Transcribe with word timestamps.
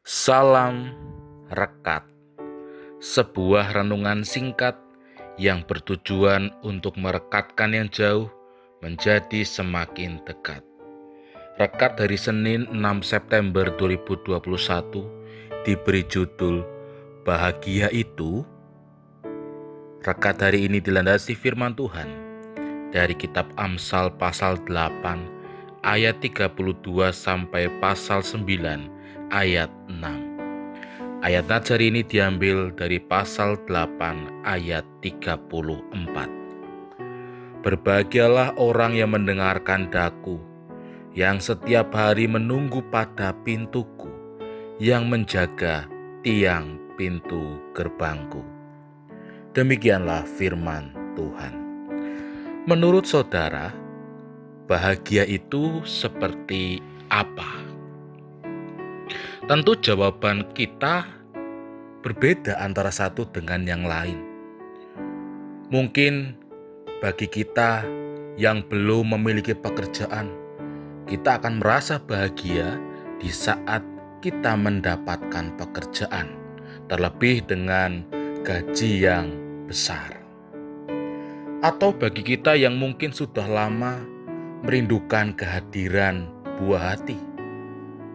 Salam 0.00 0.96
Rekat 1.52 2.08
Sebuah 3.04 3.76
renungan 3.76 4.24
singkat 4.24 4.72
yang 5.36 5.60
bertujuan 5.68 6.56
untuk 6.64 6.96
merekatkan 6.96 7.76
yang 7.76 7.84
jauh 7.92 8.32
menjadi 8.80 9.44
semakin 9.44 10.16
dekat. 10.24 10.64
Rekat 11.60 12.00
dari 12.00 12.16
Senin 12.16 12.64
6 12.72 12.80
September 13.04 13.68
2021 13.76 15.68
diberi 15.68 16.00
judul 16.08 16.64
Bahagia 17.28 17.92
itu. 17.92 18.40
Rekat 20.00 20.40
hari 20.40 20.64
ini 20.64 20.80
dilandasi 20.80 21.36
firman 21.36 21.76
Tuhan 21.76 22.08
dari 22.88 23.12
kitab 23.12 23.52
Amsal 23.60 24.16
pasal 24.16 24.56
8 24.64 25.84
ayat 25.84 26.24
32 26.24 26.56
sampai 27.12 27.68
pasal 27.84 28.24
9 28.24 28.99
ayat 29.30 29.70
6. 29.86 31.22
Ayat 31.22 31.46
najar 31.46 31.78
ini 31.78 32.02
diambil 32.02 32.74
dari 32.74 32.98
pasal 32.98 33.54
8 33.66 34.42
ayat 34.42 34.82
34. 34.98 37.62
Berbahagialah 37.62 38.56
orang 38.58 38.98
yang 38.98 39.14
mendengarkan 39.14 39.86
daku, 39.92 40.40
yang 41.14 41.38
setiap 41.38 41.94
hari 41.94 42.26
menunggu 42.26 42.82
pada 42.90 43.30
pintuku, 43.46 44.10
yang 44.82 45.06
menjaga 45.06 45.86
tiang 46.26 46.80
pintu 46.96 47.60
gerbangku. 47.76 48.42
Demikianlah 49.52 50.24
firman 50.24 50.96
Tuhan. 51.14 51.54
Menurut 52.64 53.04
saudara, 53.04 53.76
bahagia 54.64 55.28
itu 55.28 55.84
seperti 55.84 56.80
apa? 57.12 57.59
Tentu 59.50 59.74
jawaban 59.74 60.46
kita 60.54 61.10
berbeda 62.06 62.62
antara 62.62 62.94
satu 62.94 63.26
dengan 63.34 63.66
yang 63.66 63.82
lain. 63.82 64.14
Mungkin 65.74 66.38
bagi 67.02 67.26
kita 67.26 67.82
yang 68.38 68.62
belum 68.70 69.10
memiliki 69.18 69.58
pekerjaan, 69.58 70.30
kita 71.10 71.42
akan 71.42 71.58
merasa 71.58 71.98
bahagia 71.98 72.78
di 73.18 73.26
saat 73.26 73.82
kita 74.22 74.54
mendapatkan 74.54 75.58
pekerjaan, 75.58 76.30
terlebih 76.86 77.42
dengan 77.42 78.06
gaji 78.46 79.02
yang 79.02 79.34
besar. 79.66 80.14
Atau 81.58 81.90
bagi 81.90 82.22
kita 82.22 82.54
yang 82.54 82.78
mungkin 82.78 83.10
sudah 83.10 83.50
lama 83.50 83.98
merindukan 84.62 85.34
kehadiran 85.34 86.30
buah 86.62 86.94
hati, 86.94 87.18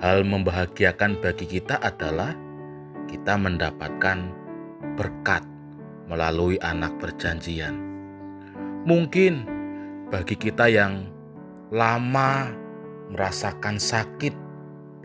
Hal 0.00 0.24
membahagiakan 0.24 1.20
bagi 1.20 1.44
kita 1.44 1.76
adalah 1.76 2.32
kita 3.04 3.36
mendapatkan 3.36 4.32
berkat 4.96 5.44
melalui 6.08 6.56
anak 6.64 6.96
perjanjian. 6.96 7.76
Mungkin 8.88 9.44
bagi 10.08 10.40
kita 10.40 10.72
yang 10.72 11.04
lama 11.68 12.48
merasakan 13.12 13.76
sakit, 13.76 14.32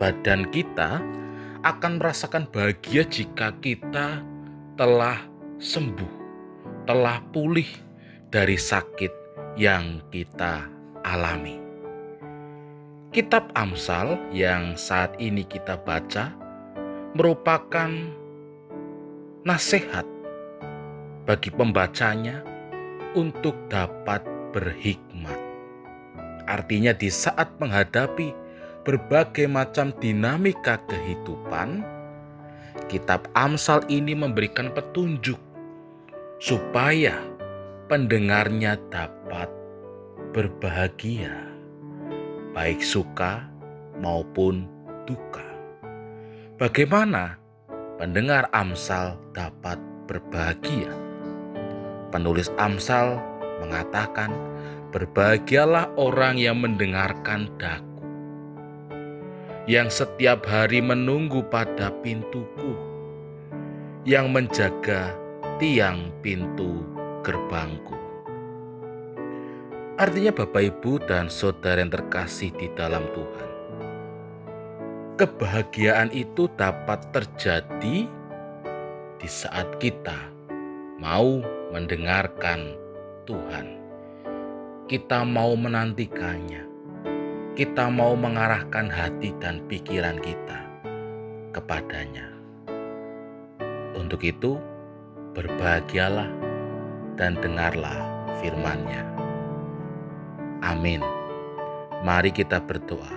badan 0.00 0.48
kita 0.48 1.04
akan 1.60 2.00
merasakan 2.00 2.48
bahagia 2.48 3.04
jika 3.04 3.52
kita 3.60 4.24
telah 4.80 5.20
sembuh, 5.60 6.12
telah 6.88 7.20
pulih 7.36 7.68
dari 8.32 8.56
sakit 8.56 9.12
yang 9.60 10.00
kita 10.08 10.64
alami. 11.04 11.65
Kitab 13.16 13.48
Amsal 13.56 14.20
yang 14.28 14.76
saat 14.76 15.16
ini 15.16 15.48
kita 15.48 15.80
baca 15.80 16.36
merupakan 17.16 17.88
nasihat 19.40 20.04
bagi 21.24 21.48
pembacanya 21.48 22.44
untuk 23.16 23.56
dapat 23.72 24.20
berhikmat. 24.52 25.40
Artinya 26.44 26.92
di 26.92 27.08
saat 27.08 27.56
menghadapi 27.56 28.36
berbagai 28.84 29.48
macam 29.48 29.96
dinamika 29.96 30.76
kehidupan, 30.84 31.88
kitab 32.92 33.32
Amsal 33.32 33.80
ini 33.88 34.12
memberikan 34.12 34.68
petunjuk 34.76 35.40
supaya 36.36 37.16
pendengarnya 37.88 38.76
dapat 38.92 39.48
berbahagia 40.36 41.55
baik 42.56 42.80
suka 42.80 43.44
maupun 44.00 44.64
duka. 45.04 45.44
Bagaimana 46.56 47.36
pendengar 48.00 48.48
Amsal 48.48 49.20
dapat 49.36 49.76
berbahagia? 50.08 50.88
Penulis 52.08 52.48
Amsal 52.56 53.20
mengatakan, 53.60 54.32
"Berbahagialah 54.88 55.92
orang 56.00 56.40
yang 56.40 56.56
mendengarkan 56.64 57.52
daku, 57.60 58.08
yang 59.68 59.92
setiap 59.92 60.40
hari 60.48 60.80
menunggu 60.80 61.44
pada 61.52 61.92
pintuku, 62.00 62.72
yang 64.08 64.32
menjaga 64.32 65.12
tiang 65.60 66.08
pintu 66.24 66.88
gerbangku." 67.20 68.05
Artinya 69.96 70.28
Bapak 70.28 70.60
Ibu 70.60 71.08
dan 71.08 71.32
Saudara 71.32 71.80
yang 71.80 71.88
terkasih 71.88 72.52
di 72.52 72.68
dalam 72.76 73.00
Tuhan. 73.16 73.48
Kebahagiaan 75.16 76.12
itu 76.12 76.52
dapat 76.52 77.00
terjadi 77.16 78.04
di 79.16 79.28
saat 79.28 79.64
kita 79.80 80.12
mau 81.00 81.40
mendengarkan 81.72 82.76
Tuhan. 83.24 83.80
Kita 84.84 85.24
mau 85.24 85.56
menantikannya. 85.56 86.68
Kita 87.56 87.88
mau 87.88 88.12
mengarahkan 88.12 88.92
hati 88.92 89.32
dan 89.40 89.64
pikiran 89.64 90.20
kita 90.20 90.60
kepadanya. 91.56 92.28
Untuk 93.96 94.20
itu, 94.20 94.60
berbahagialah 95.32 96.28
dan 97.16 97.40
dengarlah 97.40 97.96
firman-Nya. 98.44 99.25
Amin. 100.66 100.98
Mari 102.02 102.34
kita 102.34 102.58
berdoa. 102.58 103.14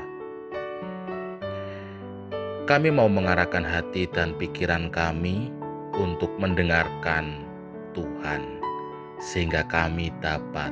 Kami 2.70 2.94
mau 2.94 3.10
mengarahkan 3.10 3.66
hati 3.66 4.06
dan 4.14 4.38
pikiran 4.38 4.94
kami 4.94 5.50
untuk 5.98 6.30
mendengarkan 6.38 7.42
Tuhan, 7.98 8.62
sehingga 9.18 9.66
kami 9.66 10.14
dapat 10.22 10.70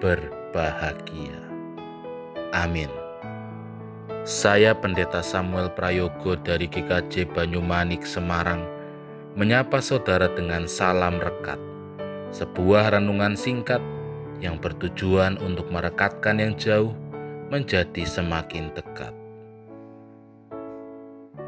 berbahagia. 0.00 1.36
Amin. 2.56 2.88
Saya 4.24 4.72
Pendeta 4.72 5.20
Samuel 5.20 5.68
Prayogo 5.76 6.40
dari 6.40 6.64
GKJ 6.64 7.28
Banyumanik, 7.36 8.08
Semarang, 8.08 8.64
menyapa 9.36 9.84
saudara 9.84 10.32
dengan 10.32 10.64
salam 10.64 11.20
rekat, 11.20 11.60
sebuah 12.32 12.96
renungan 12.96 13.36
singkat 13.36 13.84
yang 14.40 14.56
bertujuan 14.56 15.36
untuk 15.44 15.68
merekatkan 15.68 16.40
yang 16.40 16.56
jauh 16.56 16.96
menjadi 17.52 18.02
semakin 18.08 18.72
dekat. 18.72 19.19